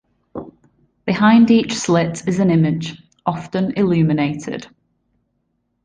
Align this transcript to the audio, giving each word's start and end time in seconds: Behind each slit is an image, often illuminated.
Behind 1.05 1.51
each 1.51 1.75
slit 1.75 2.27
is 2.27 2.39
an 2.39 2.49
image, 2.49 3.03
often 3.23 3.73
illuminated. 3.77 4.65